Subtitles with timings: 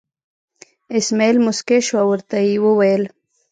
[0.97, 3.03] اسمعیل موسکی شو او ورته یې وویل.